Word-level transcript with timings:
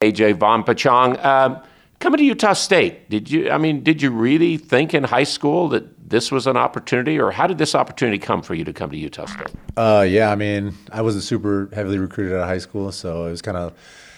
AJ 0.00 0.38
Vongphachanh. 0.38 1.22
Um, 1.22 1.60
coming 1.98 2.16
to 2.16 2.24
Utah 2.24 2.54
State, 2.54 3.10
did 3.10 3.30
you? 3.30 3.50
I 3.50 3.58
mean, 3.58 3.82
did 3.82 4.00
you 4.00 4.10
really 4.10 4.56
think 4.56 4.94
in 4.94 5.04
high 5.04 5.24
school 5.24 5.68
that 5.68 6.08
this 6.08 6.32
was 6.32 6.46
an 6.46 6.56
opportunity, 6.56 7.20
or 7.20 7.30
how 7.30 7.46
did 7.46 7.58
this 7.58 7.74
opportunity 7.74 8.18
come 8.18 8.40
for 8.40 8.54
you 8.54 8.64
to 8.64 8.72
come 8.72 8.90
to 8.90 8.96
Utah 8.96 9.26
State? 9.26 9.48
Uh, 9.76 10.06
yeah, 10.08 10.32
I 10.32 10.36
mean, 10.36 10.74
I 10.90 11.02
wasn't 11.02 11.24
super 11.24 11.68
heavily 11.74 11.98
recruited 11.98 12.32
out 12.32 12.44
of 12.44 12.48
high 12.48 12.58
school, 12.58 12.92
so 12.92 13.26
it 13.26 13.30
was 13.30 13.42
kind 13.42 13.58
of. 13.58 13.74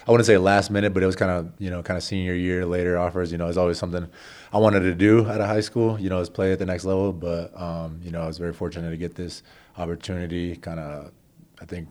I 0.06 0.10
wouldn't 0.12 0.26
say 0.26 0.37
last 0.37 0.71
minute, 0.71 0.95
but 0.95 1.03
it 1.03 1.06
was 1.06 1.16
kind 1.16 1.32
of 1.32 1.53
you 1.58 1.68
know 1.68 1.83
kind 1.83 1.99
of 1.99 2.04
senior 2.04 2.35
year 2.35 2.64
later 2.64 2.96
offers. 2.96 3.33
You 3.33 3.38
know, 3.38 3.49
it's 3.49 3.58
always 3.58 3.76
something 3.76 4.06
I 4.53 4.58
wanted 4.58 4.80
to 4.80 4.94
do 4.94 5.28
out 5.28 5.40
of 5.40 5.49
high 5.49 5.60
school. 5.60 5.99
You 5.99 6.10
know, 6.10 6.21
is 6.21 6.30
play 6.30 6.53
at 6.53 6.60
the 6.60 6.67
next 6.67 6.85
level. 6.85 7.12
But 7.12 7.60
um, 7.60 8.01
you 8.04 8.12
know, 8.12 8.22
I 8.22 8.28
was 8.28 8.38
very 8.38 8.53
fortunate 8.53 8.90
to 8.90 8.96
get 8.96 9.17
this 9.17 9.42
opportunity. 9.76 10.54
Kind 10.54 10.78
of, 10.78 11.10
I 11.60 11.64
think 11.64 11.88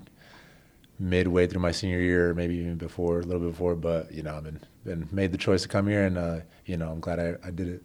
midway 1.02 1.48
through 1.48 1.62
my 1.62 1.72
senior 1.72 2.00
year, 2.00 2.34
maybe 2.34 2.56
even 2.56 2.76
before, 2.76 3.20
a 3.20 3.24
little 3.24 3.42
bit 3.42 3.52
before. 3.52 3.76
But 3.76 4.12
you 4.14 4.24
know, 4.24 4.38
I've 4.38 4.44
been 4.44 4.60
been 4.86 5.10
made 5.12 5.32
the 5.32 5.38
choice 5.38 5.64
to 5.64 5.68
come 5.68 5.88
here, 5.88 6.06
and 6.06 6.18
uh, 6.18 6.40
you 6.66 6.78
know, 6.78 6.90
I'm 6.90 7.00
glad 7.00 7.20
I, 7.20 7.36
I 7.46 7.52
did 7.52 7.68
it. 7.68 7.84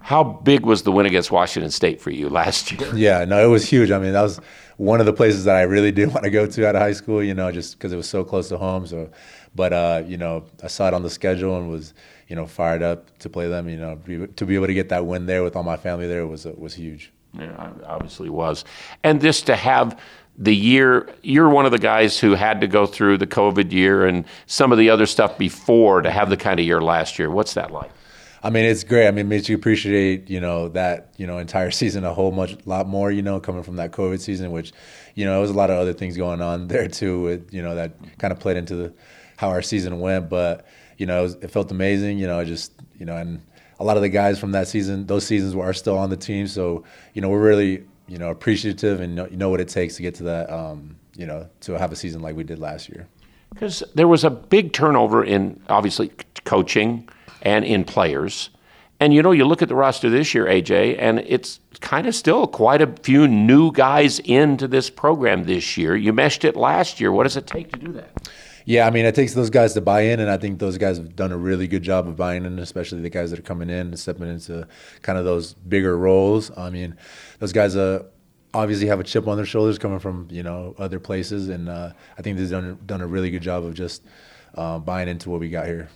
How 0.00 0.22
big 0.22 0.64
was 0.64 0.82
the 0.82 0.92
win 0.92 1.06
against 1.06 1.32
Washington 1.32 1.70
State 1.70 2.00
for 2.00 2.10
you 2.10 2.28
last 2.28 2.70
year? 2.70 2.94
Yeah, 2.94 3.24
no, 3.24 3.44
it 3.44 3.48
was 3.48 3.68
huge. 3.68 3.90
I 3.90 3.98
mean, 3.98 4.12
that 4.12 4.22
was 4.22 4.40
one 4.76 5.00
of 5.00 5.06
the 5.06 5.12
places 5.12 5.44
that 5.44 5.56
I 5.56 5.62
really 5.62 5.90
did 5.90 6.08
want 6.12 6.24
to 6.24 6.30
go 6.30 6.46
to 6.46 6.68
out 6.68 6.76
of 6.76 6.82
high 6.82 6.92
school. 6.92 7.22
You 7.22 7.34
know, 7.34 7.50
just 7.50 7.78
because 7.78 7.92
it 7.92 7.96
was 7.96 8.08
so 8.08 8.24
close 8.24 8.48
to 8.48 8.58
home. 8.58 8.86
So, 8.86 9.10
but 9.54 9.72
uh, 9.72 10.02
you 10.06 10.16
know, 10.16 10.44
I 10.62 10.66
saw 10.66 10.88
it 10.88 10.94
on 10.94 11.02
the 11.02 11.10
schedule 11.10 11.56
and 11.56 11.70
was 11.70 11.94
you 12.28 12.36
know 12.36 12.46
fired 12.46 12.82
up 12.82 13.16
to 13.20 13.30
play 13.30 13.48
them. 13.48 13.68
You 13.68 13.78
know, 13.78 13.96
to 14.36 14.46
be 14.46 14.54
able 14.54 14.66
to 14.66 14.74
get 14.74 14.88
that 14.90 15.06
win 15.06 15.26
there 15.26 15.42
with 15.42 15.56
all 15.56 15.62
my 15.62 15.76
family 15.76 16.06
there 16.06 16.26
was 16.26 16.44
was 16.44 16.74
huge. 16.74 17.12
Yeah, 17.38 17.72
obviously 17.86 18.28
was, 18.28 18.66
and 19.04 19.18
just 19.18 19.46
to 19.46 19.56
have 19.56 19.98
the 20.38 20.54
year 20.54 21.14
you're 21.22 21.48
one 21.48 21.66
of 21.66 21.72
the 21.72 21.78
guys 21.78 22.18
who 22.18 22.34
had 22.34 22.60
to 22.60 22.66
go 22.66 22.86
through 22.86 23.18
the 23.18 23.26
covid 23.26 23.70
year 23.70 24.06
and 24.06 24.24
some 24.46 24.72
of 24.72 24.78
the 24.78 24.88
other 24.88 25.06
stuff 25.06 25.36
before 25.36 26.00
to 26.00 26.10
have 26.10 26.30
the 26.30 26.36
kind 26.36 26.58
of 26.58 26.66
year 26.66 26.80
last 26.80 27.18
year 27.18 27.30
what's 27.30 27.54
that 27.54 27.70
like 27.70 27.90
I 28.44 28.50
mean, 28.50 28.64
it's 28.64 28.82
great. 28.82 29.06
I 29.06 29.12
mean, 29.12 29.26
it 29.26 29.28
makes 29.28 29.48
you 29.48 29.54
appreciate, 29.54 30.28
you 30.28 30.40
know, 30.40 30.68
that, 30.70 31.14
you 31.16 31.26
know, 31.26 31.38
entire 31.38 31.70
season 31.80 32.04
a 32.04 32.12
whole 32.12 32.32
much 32.32 32.56
lot 32.66 32.88
more, 32.88 33.10
you 33.10 33.22
know, 33.22 33.38
coming 33.38 33.62
from 33.62 33.76
that 33.76 33.92
COVID 33.92 34.20
season, 34.20 34.50
which, 34.50 34.72
you 35.14 35.24
know, 35.24 35.32
there 35.32 35.40
was 35.40 35.50
a 35.50 35.54
lot 35.54 35.70
of 35.70 35.78
other 35.78 35.92
things 35.92 36.16
going 36.16 36.42
on 36.42 36.68
there 36.68 36.88
too, 36.88 37.22
with, 37.22 37.54
you 37.54 37.62
know, 37.62 37.74
that 37.74 37.92
kind 38.18 38.32
of 38.32 38.40
played 38.40 38.56
into 38.56 38.74
the, 38.74 38.92
how 39.36 39.48
our 39.48 39.62
season 39.62 40.00
went. 40.00 40.28
But, 40.28 40.66
you 40.98 41.06
know, 41.06 41.20
it, 41.20 41.22
was, 41.22 41.34
it 41.36 41.50
felt 41.50 41.70
amazing, 41.70 42.18
you 42.18 42.26
know, 42.26 42.38
I 42.38 42.44
just, 42.44 42.72
you 42.98 43.06
know, 43.06 43.16
and 43.16 43.40
a 43.78 43.84
lot 43.84 43.96
of 43.96 44.02
the 44.02 44.08
guys 44.08 44.38
from 44.38 44.52
that 44.52 44.68
season, 44.68 45.06
those 45.06 45.24
seasons 45.24 45.54
are 45.54 45.72
still 45.72 45.98
on 45.98 46.10
the 46.10 46.16
team. 46.16 46.46
So, 46.46 46.84
you 47.14 47.22
know, 47.22 47.28
we're 47.28 47.42
really, 47.42 47.84
you 48.12 48.18
know, 48.18 48.28
appreciative 48.28 49.00
and 49.00 49.14
know, 49.14 49.26
you 49.26 49.38
know 49.38 49.48
what 49.48 49.58
it 49.58 49.68
takes 49.68 49.96
to 49.96 50.02
get 50.02 50.14
to 50.16 50.24
that, 50.24 50.50
um, 50.50 50.96
you 51.16 51.24
know, 51.24 51.48
to 51.60 51.78
have 51.78 51.92
a 51.92 51.96
season 51.96 52.20
like 52.20 52.36
we 52.36 52.44
did 52.44 52.58
last 52.58 52.90
year. 52.90 53.08
Because 53.48 53.82
there 53.94 54.06
was 54.06 54.22
a 54.22 54.28
big 54.28 54.74
turnover 54.74 55.24
in 55.24 55.62
obviously 55.70 56.12
coaching 56.44 57.08
and 57.40 57.64
in 57.64 57.84
players. 57.84 58.50
And 59.00 59.14
you 59.14 59.22
know, 59.22 59.32
you 59.32 59.46
look 59.46 59.62
at 59.62 59.68
the 59.70 59.74
roster 59.74 60.10
this 60.10 60.34
year, 60.34 60.44
AJ, 60.44 60.96
and 60.98 61.20
it's 61.20 61.58
kind 61.80 62.06
of 62.06 62.14
still 62.14 62.46
quite 62.46 62.82
a 62.82 62.86
few 63.02 63.26
new 63.26 63.72
guys 63.72 64.18
into 64.18 64.68
this 64.68 64.90
program 64.90 65.44
this 65.44 65.78
year. 65.78 65.96
You 65.96 66.12
meshed 66.12 66.44
it 66.44 66.54
last 66.54 67.00
year. 67.00 67.12
What 67.12 67.22
does 67.22 67.38
it 67.38 67.46
take 67.46 67.72
to 67.72 67.78
do 67.78 67.92
that? 67.92 68.28
Yeah, 68.64 68.86
I 68.86 68.90
mean, 68.90 69.04
it 69.04 69.14
takes 69.14 69.34
those 69.34 69.50
guys 69.50 69.74
to 69.74 69.80
buy 69.80 70.02
in, 70.02 70.20
and 70.20 70.30
I 70.30 70.36
think 70.36 70.58
those 70.58 70.78
guys 70.78 70.96
have 70.96 71.16
done 71.16 71.32
a 71.32 71.36
really 71.36 71.66
good 71.66 71.82
job 71.82 72.06
of 72.06 72.16
buying 72.16 72.44
in, 72.44 72.58
especially 72.58 73.00
the 73.00 73.10
guys 73.10 73.30
that 73.30 73.38
are 73.38 73.42
coming 73.42 73.70
in 73.70 73.88
and 73.88 73.98
stepping 73.98 74.28
into 74.28 74.66
kind 75.02 75.18
of 75.18 75.24
those 75.24 75.54
bigger 75.54 75.96
roles. 75.98 76.56
I 76.56 76.70
mean, 76.70 76.96
those 77.40 77.52
guys 77.52 77.76
uh, 77.76 78.04
obviously 78.54 78.86
have 78.86 79.00
a 79.00 79.04
chip 79.04 79.26
on 79.26 79.36
their 79.36 79.46
shoulders 79.46 79.78
coming 79.78 79.98
from 79.98 80.28
you 80.30 80.42
know 80.42 80.74
other 80.78 81.00
places, 81.00 81.48
and 81.48 81.68
uh, 81.68 81.92
I 82.18 82.22
think 82.22 82.38
they've 82.38 82.50
done 82.50 82.78
done 82.86 83.00
a 83.00 83.06
really 83.06 83.30
good 83.30 83.42
job 83.42 83.64
of 83.64 83.74
just 83.74 84.02
uh, 84.54 84.78
buying 84.78 85.08
into 85.08 85.30
what 85.30 85.40
we 85.40 85.48
got 85.48 85.66
here. 85.66 85.88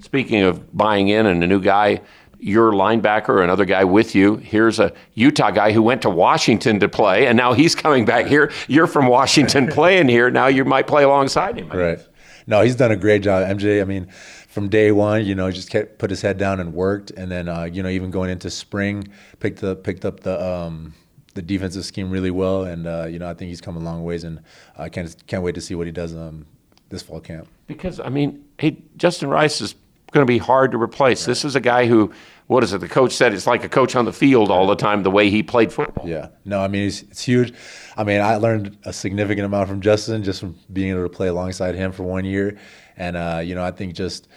Speaking 0.00 0.42
of 0.42 0.76
buying 0.76 1.08
in 1.08 1.26
and 1.26 1.42
a 1.42 1.46
new 1.46 1.60
guy, 1.60 2.02
your 2.40 2.72
linebacker, 2.72 3.30
or 3.30 3.42
another 3.42 3.64
guy 3.64 3.84
with 3.84 4.14
you. 4.14 4.36
Here's 4.36 4.78
a 4.78 4.92
Utah 5.14 5.50
guy 5.50 5.72
who 5.72 5.82
went 5.82 6.02
to 6.02 6.10
Washington 6.10 6.80
to 6.80 6.88
play, 6.88 7.26
and 7.26 7.36
now 7.36 7.52
he's 7.52 7.74
coming 7.74 8.04
back 8.04 8.26
here. 8.26 8.52
You're 8.68 8.86
from 8.86 9.06
Washington 9.06 9.66
playing 9.70 10.08
here. 10.08 10.30
Now 10.30 10.46
you 10.46 10.64
might 10.64 10.86
play 10.86 11.04
alongside 11.04 11.58
him. 11.58 11.68
right. 11.70 11.98
No, 12.46 12.62
he's 12.62 12.76
done 12.76 12.90
a 12.90 12.96
great 12.96 13.22
job. 13.22 13.46
MJ, 13.46 13.82
I 13.82 13.84
mean, 13.84 14.06
from 14.48 14.70
day 14.70 14.90
one, 14.90 15.26
you 15.26 15.34
know, 15.34 15.46
he 15.48 15.52
just 15.52 15.68
kept 15.68 15.98
put 15.98 16.08
his 16.08 16.22
head 16.22 16.38
down 16.38 16.60
and 16.60 16.72
worked, 16.72 17.10
and 17.10 17.30
then 17.30 17.48
uh, 17.48 17.64
you 17.64 17.82
know, 17.82 17.90
even 17.90 18.10
going 18.10 18.30
into 18.30 18.48
spring, 18.50 19.06
picked 19.38 19.62
up 19.62 19.84
picked 19.84 20.06
up 20.06 20.20
the 20.20 20.42
um, 20.42 20.94
the 21.34 21.42
defensive 21.42 21.84
scheme 21.84 22.10
really 22.10 22.30
well, 22.30 22.64
and 22.64 22.86
uh, 22.86 23.06
you 23.08 23.18
know, 23.18 23.28
I 23.28 23.34
think 23.34 23.50
he's 23.50 23.60
come 23.60 23.76
a 23.76 23.80
long 23.80 24.02
ways, 24.02 24.24
and 24.24 24.40
I 24.76 24.88
can't 24.88 25.14
can't 25.26 25.42
wait 25.42 25.54
to 25.56 25.60
see 25.60 25.74
what 25.74 25.86
he 25.86 25.92
does 25.92 26.14
um, 26.16 26.46
this 26.88 27.02
fall 27.02 27.20
camp. 27.20 27.48
Because 27.66 28.00
I 28.00 28.08
mean, 28.08 28.44
hey, 28.58 28.78
Justin 28.96 29.28
Rice 29.28 29.60
is 29.60 29.74
going 30.10 30.26
to 30.26 30.30
be 30.30 30.38
hard 30.38 30.72
to 30.72 30.80
replace. 30.80 31.24
This 31.24 31.44
is 31.44 31.54
a 31.54 31.60
guy 31.60 31.86
who, 31.86 32.12
what 32.46 32.64
is 32.64 32.72
it? 32.72 32.80
The 32.80 32.88
coach 32.88 33.12
said 33.12 33.34
it's 33.34 33.46
like 33.46 33.64
a 33.64 33.68
coach 33.68 33.94
on 33.94 34.04
the 34.04 34.12
field 34.12 34.50
all 34.50 34.66
the 34.66 34.76
time. 34.76 35.02
The 35.02 35.10
way 35.10 35.30
he 35.30 35.42
played 35.42 35.72
football. 35.72 36.08
Yeah. 36.08 36.28
No, 36.44 36.60
I 36.60 36.68
mean 36.68 36.88
it's, 36.88 37.02
it's 37.02 37.22
huge. 37.22 37.52
I 37.96 38.04
mean 38.04 38.20
I 38.20 38.36
learned 38.36 38.78
a 38.84 38.92
significant 38.92 39.44
amount 39.44 39.68
from 39.68 39.80
Justin 39.80 40.22
just 40.22 40.40
from 40.40 40.56
being 40.72 40.90
able 40.90 41.02
to 41.02 41.08
play 41.08 41.28
alongside 41.28 41.74
him 41.74 41.92
for 41.92 42.04
one 42.04 42.24
year, 42.24 42.58
and 42.96 43.16
uh, 43.16 43.40
you 43.44 43.54
know 43.54 43.64
I 43.64 43.70
think 43.70 43.94
just 43.94 44.28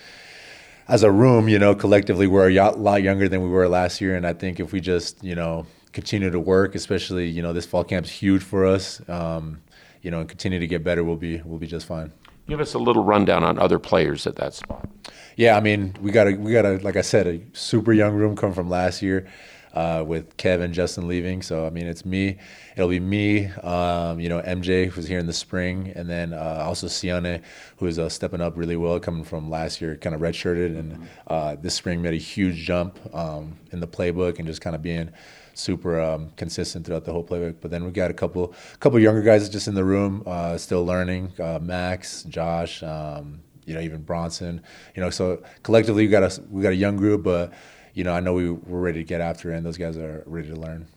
as 0.87 1.03
a 1.03 1.11
room, 1.11 1.47
you 1.47 1.57
know, 1.57 1.73
collectively 1.73 2.27
we're 2.27 2.49
a 2.49 2.71
lot 2.71 3.01
younger 3.01 3.29
than 3.29 3.41
we 3.41 3.47
were 3.47 3.67
last 3.69 4.01
year, 4.01 4.15
and 4.15 4.27
I 4.27 4.33
think 4.33 4.59
if 4.59 4.73
we 4.73 4.81
just 4.81 5.23
you 5.23 5.35
know 5.35 5.65
continue 5.93 6.29
to 6.29 6.39
work, 6.39 6.75
especially 6.75 7.27
you 7.29 7.41
know 7.41 7.53
this 7.53 7.65
fall 7.65 7.85
camp's 7.85 8.09
huge 8.09 8.43
for 8.43 8.65
us. 8.65 9.01
Um, 9.07 9.61
you 10.01 10.09
know, 10.09 10.19
and 10.19 10.27
continue 10.27 10.59
to 10.59 10.67
get 10.67 10.83
better, 10.83 11.03
we'll 11.03 11.15
be 11.15 11.41
we'll 11.45 11.59
be 11.59 11.67
just 11.67 11.85
fine. 11.85 12.11
Give 12.47 12.59
us 12.59 12.73
a 12.73 12.79
little 12.79 13.03
rundown 13.03 13.43
on 13.43 13.57
other 13.57 13.79
players 13.79 14.27
at 14.27 14.35
that 14.35 14.53
spot. 14.53 14.89
Yeah, 15.35 15.57
I 15.57 15.59
mean, 15.59 15.95
we 16.01 16.11
got 16.11 16.27
a 16.27 16.35
we 16.35 16.51
got 16.51 16.65
a 16.65 16.77
like 16.77 16.95
I 16.95 17.01
said, 17.01 17.27
a 17.27 17.41
super 17.53 17.93
young 17.93 18.13
room 18.13 18.35
come 18.35 18.53
from 18.53 18.69
last 18.69 19.01
year. 19.01 19.27
Uh, 19.73 20.03
with 20.05 20.35
Kevin, 20.35 20.73
Justin 20.73 21.07
leaving. 21.07 21.41
So 21.41 21.65
I 21.65 21.69
mean, 21.69 21.87
it's 21.87 22.03
me. 22.03 22.37
It'll 22.75 22.89
be 22.89 22.99
me. 22.99 23.45
Um, 23.47 24.19
you 24.19 24.27
know, 24.27 24.41
MJ 24.41 24.89
who's 24.89 25.07
here 25.07 25.17
in 25.17 25.27
the 25.27 25.33
spring, 25.33 25.93
and 25.95 26.09
then 26.09 26.33
uh, 26.33 26.65
also 26.65 26.87
Sione, 26.87 27.41
who 27.77 27.85
is 27.87 27.97
uh, 27.97 28.09
stepping 28.09 28.41
up 28.41 28.57
really 28.57 28.75
well, 28.75 28.99
coming 28.99 29.23
from 29.23 29.49
last 29.49 29.79
year, 29.79 29.95
kind 29.95 30.13
of 30.13 30.19
redshirted, 30.19 30.77
and 30.77 31.07
uh, 31.27 31.55
this 31.55 31.73
spring 31.73 32.01
made 32.01 32.13
a 32.13 32.17
huge 32.17 32.57
jump 32.57 32.99
um, 33.15 33.57
in 33.71 33.79
the 33.79 33.87
playbook 33.87 34.39
and 34.39 34.45
just 34.45 34.59
kind 34.59 34.75
of 34.75 34.81
being 34.81 35.09
super 35.53 36.01
um, 36.01 36.31
consistent 36.35 36.85
throughout 36.85 37.05
the 37.05 37.13
whole 37.13 37.23
playbook. 37.23 37.55
But 37.61 37.71
then 37.71 37.85
we 37.85 37.91
got 37.91 38.11
a 38.11 38.13
couple 38.13 38.53
couple 38.81 38.99
younger 38.99 39.21
guys 39.21 39.47
just 39.47 39.69
in 39.69 39.75
the 39.75 39.85
room, 39.85 40.23
uh, 40.25 40.57
still 40.57 40.85
learning. 40.85 41.31
Uh, 41.39 41.59
Max, 41.61 42.23
Josh, 42.23 42.83
um, 42.83 43.39
you 43.65 43.73
know, 43.73 43.81
even 43.81 44.01
Bronson. 44.01 44.61
You 44.95 45.01
know, 45.01 45.09
so 45.09 45.43
collectively 45.63 46.05
we 46.05 46.09
got 46.09 46.23
a 46.23 46.41
we 46.49 46.61
got 46.61 46.71
a 46.71 46.75
young 46.75 46.97
group, 46.97 47.23
but 47.23 47.53
you 47.93 48.03
know, 48.03 48.13
I 48.13 48.19
know 48.19 48.33
we 48.33 48.51
we're 48.51 48.79
ready 48.79 48.99
to 48.99 49.05
get 49.05 49.21
after 49.21 49.53
it, 49.53 49.57
and 49.57 49.65
those 49.65 49.77
guys 49.77 49.97
are 49.97 50.23
ready 50.25 50.49
to 50.49 50.55
learn. 50.55 50.87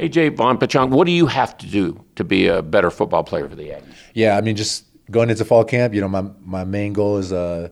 AJ 0.00 0.36
Vongphachanh, 0.36 0.90
what 0.90 1.06
do 1.06 1.12
you 1.12 1.26
have 1.26 1.56
to 1.58 1.66
do 1.66 2.04
to 2.16 2.24
be 2.24 2.48
a 2.48 2.62
better 2.62 2.90
football 2.90 3.22
player 3.22 3.48
for 3.48 3.54
the 3.54 3.68
Aggies? 3.68 3.94
Yeah, 4.14 4.36
I 4.36 4.40
mean, 4.40 4.56
just 4.56 4.86
going 5.10 5.30
into 5.30 5.44
fall 5.44 5.64
camp, 5.64 5.94
you 5.94 6.00
know, 6.00 6.08
my 6.08 6.24
my 6.40 6.64
main 6.64 6.92
goal 6.92 7.18
is 7.18 7.32
uh 7.32 7.68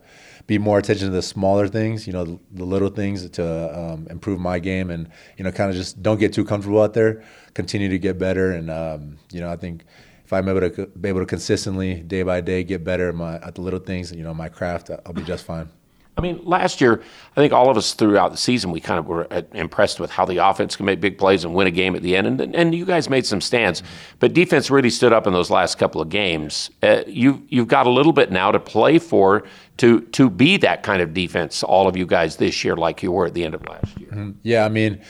be 0.51 0.59
more 0.59 0.79
attention 0.79 1.07
to 1.07 1.13
the 1.13 1.23
smaller 1.23 1.69
things, 1.69 2.09
you 2.09 2.13
know, 2.13 2.25
the, 2.25 2.39
the 2.55 2.65
little 2.65 2.89
things 2.89 3.31
to 3.31 3.79
um, 3.79 4.09
improve 4.11 4.41
my 4.41 4.59
game, 4.59 4.91
and 4.91 5.09
you 5.37 5.45
know, 5.45 5.53
kind 5.53 5.71
of 5.71 5.77
just 5.77 6.03
don't 6.03 6.19
get 6.19 6.33
too 6.33 6.45
comfortable 6.45 6.83
out 6.83 6.93
there. 6.93 7.23
Continue 7.55 7.89
to 7.89 8.01
get 8.01 8.19
better, 8.19 8.51
and 8.51 8.69
um, 8.69 9.17
you 9.31 9.41
know, 9.41 9.49
I 9.49 9.55
think 9.55 9.85
if 10.31 10.35
I'm 10.35 10.49
able 10.49 10.61
to 10.61 10.87
be 10.87 11.09
able 11.09 11.19
to 11.19 11.27
consistently, 11.27 12.03
day 12.03 12.23
by 12.23 12.41
day, 12.41 12.63
get 12.63 12.85
better 12.85 13.09
at, 13.09 13.17
my, 13.17 13.35
at 13.41 13.57
the 13.57 13.63
little 13.63 13.81
things, 13.81 14.13
and 14.13 14.19
you 14.19 14.25
know, 14.25 14.33
my 14.33 14.49
craft, 14.49 14.89
I'll 15.05 15.13
be 15.13 15.25
just 15.25 15.45
fine. 15.45 15.69
I 16.17 16.21
mean, 16.21 16.41
last 16.45 16.81
year, 16.81 17.03
I 17.33 17.41
think 17.41 17.53
all 17.53 17.69
of 17.69 17.77
us 17.77 17.95
throughout 17.95 18.31
the 18.31 18.37
season, 18.37 18.71
we 18.71 18.81
kind 18.81 19.01
of 19.01 19.09
were 19.09 19.27
uh, 19.33 19.43
impressed 19.55 19.99
with 19.99 20.13
how 20.13 20.25
the 20.25 20.37
offense 20.37 20.77
can 20.77 20.87
make 20.87 21.01
big 21.01 21.19
plays 21.19 21.43
and 21.43 21.53
win 21.53 21.67
a 21.67 21.73
game 21.73 21.97
at 21.97 22.03
the 22.03 22.15
end. 22.15 22.41
And, 22.41 22.55
and 22.55 22.73
you 22.73 22.85
guys 22.85 23.11
made 23.11 23.27
some 23.27 23.41
stands, 23.41 23.83
but 24.21 24.33
defense 24.33 24.71
really 24.71 24.91
stood 24.91 25.13
up 25.13 25.27
in 25.27 25.33
those 25.33 25.51
last 25.51 25.79
couple 25.79 26.01
of 26.01 26.11
games. 26.11 26.71
Uh, 26.81 27.03
you, 27.09 27.45
you've 27.49 27.67
got 27.67 27.89
a 27.89 27.91
little 27.91 28.13
bit 28.13 28.31
now 28.31 28.53
to 28.53 28.61
play 28.61 29.01
for 29.01 29.43
to, 29.79 30.03
to 30.13 30.31
be 30.31 30.57
that 30.59 30.85
kind 30.85 31.03
of 31.03 31.13
defense, 31.13 31.65
all 31.65 31.89
of 31.89 31.97
you 31.97 32.07
guys 32.07 32.37
this 32.37 32.65
year, 32.65 32.77
like 32.77 33.03
you 33.03 33.11
were 33.11 33.27
at 33.27 33.35
the 33.35 33.45
end 33.45 33.55
of 33.55 33.67
last 33.67 33.99
year. 33.99 34.11
Mm-hmm. 34.11 34.31
Yeah, 34.45 34.65
I 34.65 34.69
mean, 34.69 35.01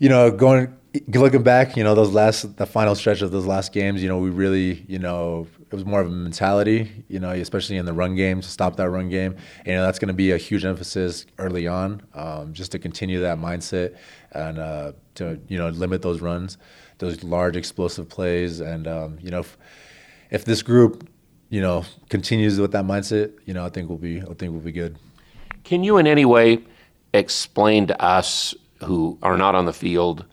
you 0.00 0.08
know, 0.08 0.32
going 0.32 0.76
looking 1.08 1.42
back, 1.42 1.76
you 1.76 1.84
know, 1.84 1.94
those 1.94 2.12
last 2.12 2.56
the 2.56 2.66
final 2.66 2.94
stretch 2.94 3.22
of 3.22 3.30
those 3.30 3.46
last 3.46 3.72
games, 3.72 4.02
you 4.02 4.08
know, 4.08 4.18
we 4.18 4.30
really, 4.30 4.84
you 4.88 4.98
know, 4.98 5.46
it 5.70 5.74
was 5.74 5.84
more 5.84 6.00
of 6.00 6.06
a 6.06 6.10
mentality, 6.10 7.04
you 7.08 7.20
know, 7.20 7.30
especially 7.30 7.76
in 7.76 7.84
the 7.84 7.92
run 7.92 8.14
game 8.14 8.40
to 8.40 8.48
stop 8.48 8.76
that 8.76 8.88
run 8.88 9.08
game. 9.08 9.32
And, 9.58 9.66
you 9.66 9.74
know, 9.74 9.82
that's 9.82 9.98
going 9.98 10.08
to 10.08 10.14
be 10.14 10.32
a 10.32 10.38
huge 10.38 10.64
emphasis 10.64 11.26
early 11.38 11.66
on, 11.66 12.02
um, 12.14 12.54
just 12.54 12.72
to 12.72 12.78
continue 12.78 13.20
that 13.20 13.38
mindset 13.38 13.96
and 14.32 14.58
uh, 14.58 14.92
to 15.16 15.38
you 15.48 15.58
know 15.58 15.68
limit 15.68 16.02
those 16.02 16.20
runs, 16.20 16.56
those 16.98 17.22
large 17.22 17.56
explosive 17.56 18.08
plays. 18.08 18.60
And 18.60 18.86
um, 18.86 19.18
you 19.20 19.30
know, 19.30 19.40
if, 19.40 19.58
if 20.30 20.44
this 20.44 20.62
group, 20.62 21.08
you 21.50 21.60
know, 21.60 21.84
continues 22.08 22.58
with 22.58 22.72
that 22.72 22.84
mindset, 22.84 23.32
you 23.44 23.54
know, 23.54 23.64
I 23.64 23.68
think 23.68 23.88
we'll 23.88 23.98
be 23.98 24.22
I 24.22 24.34
think 24.34 24.52
we'll 24.52 24.60
be 24.60 24.72
good. 24.72 24.96
Can 25.64 25.84
you 25.84 25.98
in 25.98 26.06
any 26.06 26.24
way 26.24 26.60
explain 27.12 27.86
to 27.88 28.02
us 28.02 28.54
who 28.84 29.18
are 29.22 29.36
not 29.36 29.54
on 29.54 29.66
the 29.66 29.72
field? 29.72 30.24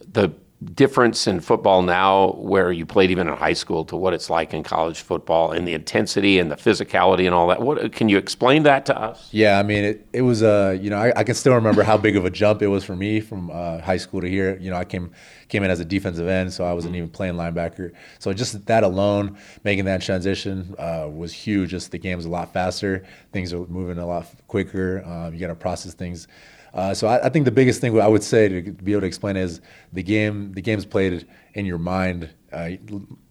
The 0.00 0.32
difference 0.64 1.26
in 1.26 1.40
football 1.40 1.82
now 1.82 2.32
where 2.32 2.72
you 2.72 2.86
played 2.86 3.10
even 3.10 3.28
in 3.28 3.36
high 3.36 3.52
school 3.52 3.84
to 3.84 3.96
what 3.96 4.14
it's 4.14 4.30
like 4.30 4.54
in 4.54 4.62
college 4.62 5.00
football 5.00 5.52
and 5.52 5.66
the 5.66 5.74
intensity 5.74 6.38
and 6.38 6.50
the 6.50 6.56
physicality 6.56 7.26
and 7.26 7.34
all 7.34 7.48
that? 7.48 7.60
What 7.60 7.92
can 7.92 8.08
you 8.08 8.16
explain 8.16 8.62
that 8.62 8.86
to 8.86 8.98
us? 8.98 9.28
Yeah, 9.30 9.58
I 9.58 9.62
mean, 9.62 9.84
it, 9.84 10.06
it 10.12 10.22
was 10.22 10.42
a, 10.42 10.68
uh, 10.68 10.70
you 10.70 10.90
know, 10.90 10.96
I, 10.96 11.12
I 11.16 11.24
can 11.24 11.34
still 11.34 11.54
remember 11.54 11.82
how 11.82 11.96
big 11.96 12.16
of 12.16 12.24
a 12.24 12.30
jump 12.30 12.62
it 12.62 12.68
was 12.68 12.84
for 12.84 12.96
me 12.96 13.20
from 13.20 13.50
uh, 13.50 13.80
high 13.80 13.96
school 13.96 14.20
to 14.20 14.28
here. 14.28 14.58
You 14.60 14.70
know, 14.70 14.76
I 14.76 14.84
came 14.84 15.12
came 15.48 15.62
in 15.62 15.70
as 15.70 15.80
a 15.80 15.84
defensive 15.84 16.26
end, 16.26 16.52
so 16.52 16.64
I 16.64 16.72
wasn't 16.72 16.96
even 16.96 17.10
playing 17.10 17.34
linebacker. 17.34 17.92
So 18.18 18.32
just 18.32 18.64
that 18.66 18.82
alone, 18.82 19.36
making 19.62 19.84
that 19.84 20.02
transition 20.02 20.74
uh, 20.78 21.08
was 21.12 21.32
huge. 21.32 21.70
Just 21.70 21.90
the 21.90 21.98
game's 21.98 22.24
a 22.24 22.30
lot 22.30 22.52
faster, 22.52 23.04
things 23.32 23.52
are 23.52 23.66
moving 23.66 23.98
a 23.98 24.06
lot 24.06 24.26
quicker. 24.48 25.04
Um, 25.04 25.34
you 25.34 25.40
got 25.40 25.48
to 25.48 25.54
process 25.54 25.94
things 25.94 26.26
uh, 26.74 26.92
so 26.92 27.06
I, 27.06 27.26
I, 27.26 27.28
think 27.28 27.44
the 27.44 27.52
biggest 27.52 27.80
thing 27.80 27.98
I 28.00 28.08
would 28.08 28.24
say 28.24 28.48
to 28.48 28.72
be 28.72 28.92
able 28.92 29.02
to 29.02 29.06
explain 29.06 29.36
is 29.36 29.60
the 29.92 30.02
game. 30.02 30.52
The 30.54 30.60
game's 30.60 30.84
played 30.84 31.24
in 31.54 31.66
your 31.66 31.78
mind 31.78 32.30
uh, 32.52 32.70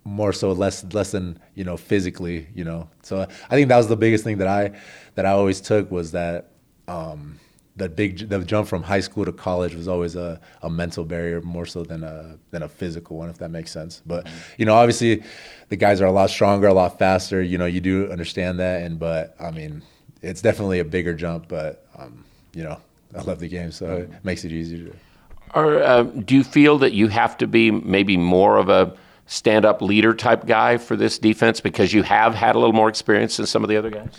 more 0.06 0.32
so 0.32 0.54
less 0.54 0.86
less 0.94 1.12
than 1.12 1.38
you 1.54 1.66
know 1.66 1.76
physically. 1.76 2.48
You 2.56 2.64
know, 2.64 2.90
so 3.02 3.20
I 3.22 3.56
think 3.56 3.68
that 3.68 3.76
was 3.76 3.90
the 3.90 3.98
biggest 3.98 4.24
thing 4.24 4.38
that 4.38 4.48
I 4.48 4.72
that 5.16 5.26
I 5.26 5.32
always 5.32 5.62
took 5.62 5.92
was 5.92 6.14
that. 6.14 6.52
Um, 6.88 7.40
that 7.76 7.96
big 7.96 8.30
the 8.30 8.38
jump 8.44 8.68
from 8.68 8.84
high 8.84 9.00
school 9.00 9.26
to 9.26 9.32
college 9.32 9.74
was 9.74 9.88
always 9.88 10.16
a, 10.16 10.40
a 10.62 10.70
mental 10.70 11.04
barrier 11.04 11.42
more 11.42 11.66
so 11.66 11.82
than 11.82 12.04
a 12.04 12.38
than 12.52 12.62
a 12.62 12.70
physical 12.70 13.18
one 13.18 13.30
if 13.32 13.40
that 13.40 13.50
makes 13.50 13.72
sense 13.72 14.04
but 14.06 14.26
mm-hmm. 14.26 14.38
you 14.58 14.66
know 14.68 14.76
obviously 14.76 15.24
the 15.70 15.76
guys 15.76 16.00
are 16.00 16.06
a 16.06 16.12
lot 16.12 16.30
stronger 16.30 16.68
a 16.68 16.74
lot 16.74 17.00
faster 17.00 17.42
you 17.42 17.58
know 17.58 17.66
you 17.66 17.82
do 17.82 18.12
understand 18.12 18.60
that 18.60 18.84
and 18.84 19.00
but 19.00 19.36
i 19.40 19.50
mean 19.50 19.82
it's 20.22 20.40
definitely 20.40 20.78
a 20.78 20.86
bigger 20.86 21.16
jump 21.16 21.48
but 21.48 21.88
um, 21.98 22.24
you 22.54 22.62
know 22.62 22.80
I 23.16 23.22
love 23.22 23.40
the 23.40 23.48
game, 23.48 23.72
so 23.72 23.98
it 23.98 24.12
makes 24.24 24.44
it 24.44 24.52
easier. 24.52 24.90
To... 24.90 24.96
Or 25.56 25.84
uh, 25.84 26.04
do 26.04 26.36
you 26.36 26.44
feel 26.44 26.78
that 26.80 26.94
you 26.94 27.08
have 27.08 27.38
to 27.38 27.48
be 27.48 27.72
maybe 27.72 28.18
more 28.18 28.58
of 28.58 28.70
a 28.70 28.96
stand-up 29.26 29.82
leader 29.82 30.14
type 30.14 30.46
guy 30.46 30.78
for 30.78 30.96
this 30.96 31.18
defense 31.18 31.62
because 31.62 31.94
you 31.94 32.04
have 32.04 32.36
had 32.36 32.56
a 32.56 32.60
little 32.60 32.74
more 32.74 32.90
experience 32.90 33.38
than 33.38 33.46
some 33.46 33.64
of 33.64 33.70
the 33.70 33.78
other 33.78 33.90
guys? 33.90 34.10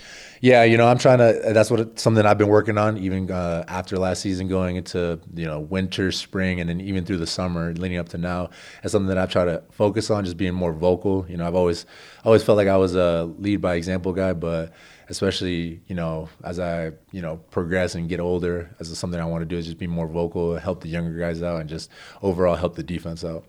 Yeah, 0.41 0.64
you 0.64 0.76
know, 0.76 0.87
I'm 0.87 0.99
trying 0.99 1.19
to. 1.19 1.41
That's 1.55 1.70
what 1.70 1.99
something 1.99 2.26
I've 2.26 2.37
been 2.37 2.49
working 2.49 2.76
on, 2.76 2.99
even 2.99 3.31
uh, 3.31 3.64
after 3.67 3.96
last 3.96 4.20
season, 4.20 4.46
going 4.46 4.76
into 4.76 5.19
you 5.35 5.46
know 5.46 5.61
winter, 5.61 6.12
spring, 6.12 6.61
and 6.61 6.69
then 6.69 6.82
even 6.82 7.06
through 7.06 7.17
the 7.17 7.26
summer, 7.26 7.73
leading 7.73 7.96
up 7.96 8.11
to 8.11 8.19
now. 8.19 8.50
That's 8.82 8.93
something 8.93 9.08
that 9.08 9.17
I've 9.17 9.31
tried 9.31 9.46
to 9.46 9.62
focus 9.70 10.11
on, 10.11 10.23
just 10.23 10.37
being 10.37 10.52
more 10.52 10.75
vocal. 10.75 11.25
You 11.31 11.38
know, 11.38 11.46
I've 11.46 11.55
always 11.55 11.87
always 12.25 12.43
felt 12.43 12.56
like 12.56 12.69
I 12.69 12.76
was 12.76 12.94
a 12.94 13.32
lead 13.38 13.62
by 13.62 13.76
example 13.76 14.12
guy, 14.12 14.35
but 14.35 14.75
especially 15.08 15.80
you 15.86 15.94
know 15.94 16.28
as 16.42 16.58
I 16.58 16.92
you 17.12 17.22
know 17.22 17.36
progress 17.50 17.94
and 17.94 18.08
get 18.08 18.20
older, 18.20 18.70
as 18.80 18.96
something 18.98 19.20
I 19.20 19.24
want 19.24 19.42
to 19.42 19.46
do 19.46 19.56
is 19.56 19.66
just 19.66 19.78
be 19.78 19.86
more 19.86 20.06
vocal, 20.06 20.56
help 20.56 20.80
the 20.80 20.88
younger 20.88 21.18
guys 21.18 21.42
out, 21.42 21.60
and 21.60 21.68
just 21.68 21.90
overall 22.22 22.56
help 22.56 22.76
the 22.76 22.82
defense 22.82 23.24
out. 23.24 23.44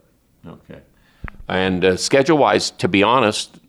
Okay. 0.45 0.81
And 1.47 1.83
uh, 1.85 1.97
schedule 1.97 2.37
wise, 2.37 2.71
to 2.71 2.87
be 2.87 3.03
honest, 3.03 3.59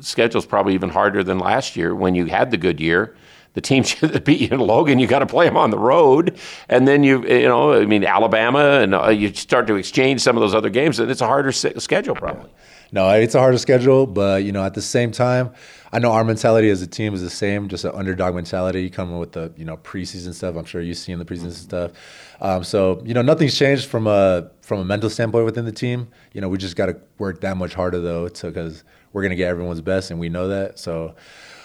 schedule's 0.00 0.46
probably 0.46 0.74
even 0.74 0.90
harder 0.90 1.22
than 1.22 1.38
last 1.38 1.76
year 1.76 1.94
when 1.94 2.14
you 2.14 2.26
had 2.26 2.50
the 2.50 2.56
good 2.56 2.80
year. 2.80 3.16
The 3.54 3.60
team 3.60 3.84
beat 4.24 4.40
you 4.40 4.48
in 4.48 4.58
Logan. 4.58 4.98
You 4.98 5.06
got 5.06 5.20
to 5.20 5.26
play 5.26 5.46
them 5.46 5.56
on 5.56 5.70
the 5.70 5.78
road, 5.78 6.38
and 6.68 6.88
then 6.88 7.04
you, 7.04 7.24
you 7.26 7.46
know, 7.46 7.72
I 7.72 7.86
mean, 7.86 8.04
Alabama, 8.04 8.80
and 8.80 8.94
uh, 8.94 9.10
you 9.10 9.32
start 9.32 9.68
to 9.68 9.76
exchange 9.76 10.20
some 10.22 10.36
of 10.36 10.40
those 10.40 10.54
other 10.54 10.70
games, 10.70 10.98
and 10.98 11.10
it's 11.10 11.20
a 11.20 11.26
harder 11.26 11.52
schedule 11.52 12.16
probably. 12.16 12.50
No, 12.92 13.08
it's 13.10 13.34
a 13.34 13.40
harder 13.40 13.58
schedule, 13.58 14.06
but 14.06 14.44
you 14.44 14.52
know, 14.52 14.64
at 14.64 14.74
the 14.74 14.82
same 14.82 15.10
time, 15.10 15.52
I 15.92 15.98
know 15.98 16.12
our 16.12 16.24
mentality 16.24 16.70
as 16.70 16.82
a 16.82 16.86
team 16.86 17.14
is 17.14 17.22
the 17.22 17.30
same, 17.30 17.68
just 17.68 17.84
an 17.84 17.92
underdog 17.94 18.34
mentality 18.34 18.90
coming 18.90 19.18
with 19.18 19.32
the 19.32 19.52
you 19.56 19.64
know 19.64 19.76
preseason 19.76 20.34
stuff. 20.34 20.56
I'm 20.56 20.64
sure 20.64 20.80
you've 20.80 20.96
seen 20.96 21.18
the 21.18 21.24
preseason 21.24 21.52
stuff. 21.52 21.92
Um, 22.40 22.64
so 22.64 23.02
you 23.04 23.14
know, 23.14 23.22
nothing's 23.22 23.56
changed 23.56 23.86
from 23.86 24.06
a 24.06 24.50
from 24.60 24.80
a 24.80 24.84
mental 24.84 25.10
standpoint 25.10 25.44
within 25.44 25.64
the 25.64 25.72
team. 25.72 26.08
You 26.32 26.40
know, 26.40 26.48
we 26.48 26.58
just 26.58 26.76
got 26.76 26.86
to 26.86 26.96
work 27.18 27.40
that 27.42 27.56
much 27.56 27.74
harder 27.74 28.00
though, 28.00 28.28
because 28.28 28.84
we're 29.12 29.22
gonna 29.22 29.36
get 29.36 29.48
everyone's 29.48 29.80
best, 29.80 30.10
and 30.10 30.18
we 30.18 30.28
know 30.28 30.48
that. 30.48 30.78
So 30.78 31.14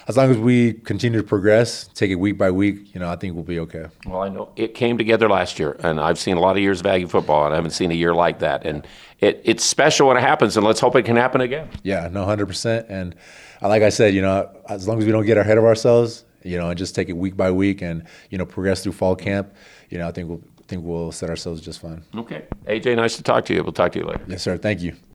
as 0.09 0.17
long 0.17 0.31
as 0.31 0.37
we 0.39 0.73
continue 0.73 1.21
to 1.21 1.27
progress, 1.27 1.87
take 1.93 2.09
it 2.09 2.15
week 2.15 2.35
by 2.35 2.49
week, 2.49 2.95
you 2.95 2.99
know, 2.99 3.07
I 3.07 3.15
think 3.15 3.35
we'll 3.35 3.43
be 3.43 3.59
okay. 3.59 3.85
Well, 4.07 4.21
I 4.21 4.29
know 4.29 4.49
it 4.55 4.73
came 4.73 4.97
together 4.97 5.29
last 5.29 5.59
year, 5.59 5.77
and 5.83 5.99
I've 5.99 6.17
seen 6.17 6.35
a 6.35 6.39
lot 6.39 6.55
of 6.55 6.63
years 6.63 6.79
of 6.79 6.87
Aggie 6.87 7.05
football, 7.05 7.45
and 7.45 7.53
I 7.53 7.57
haven't 7.57 7.71
seen 7.71 7.91
a 7.91 7.95
year 7.95 8.15
like 8.15 8.39
that. 8.39 8.65
And 8.65 8.87
it, 9.21 9.41
it's 9.43 9.63
special 9.63 10.07
when 10.07 10.17
it 10.17 10.21
happens, 10.21 10.57
and 10.57 10.65
let's 10.65 10.79
hope 10.79 10.95
it 10.95 11.03
can 11.03 11.15
happen 11.15 11.41
again. 11.41 11.69
Yeah, 11.83 12.07
no, 12.11 12.25
hundred 12.25 12.47
percent. 12.47 12.87
And 12.89 13.15
uh, 13.61 13.67
like 13.67 13.83
I 13.83 13.89
said, 13.89 14.13
you 14.13 14.21
know, 14.21 14.49
as 14.67 14.87
long 14.87 14.99
as 14.99 15.05
we 15.05 15.11
don't 15.11 15.25
get 15.25 15.37
ahead 15.37 15.57
of 15.57 15.65
ourselves, 15.65 16.25
you 16.43 16.57
know, 16.57 16.69
and 16.69 16.77
just 16.77 16.95
take 16.95 17.09
it 17.09 17.13
week 17.17 17.35
by 17.35 17.51
week, 17.51 17.81
and 17.81 18.05
you 18.29 18.37
know, 18.37 18.45
progress 18.45 18.83
through 18.83 18.93
fall 18.93 19.15
camp, 19.15 19.53
you 19.89 19.97
know, 19.97 20.07
I 20.07 20.11
think 20.11 20.29
we'll 20.29 20.41
think 20.67 20.83
we'll 20.85 21.11
set 21.11 21.29
ourselves 21.29 21.61
just 21.61 21.81
fine. 21.81 22.03
Okay, 22.15 22.45
AJ, 22.65 22.95
nice 22.95 23.17
to 23.17 23.23
talk 23.23 23.45
to 23.45 23.53
you. 23.53 23.63
We'll 23.63 23.73
talk 23.73 23.91
to 23.93 23.99
you 23.99 24.05
later. 24.05 24.23
Yes, 24.27 24.43
sir. 24.43 24.57
Thank 24.57 24.81
you. 24.81 24.95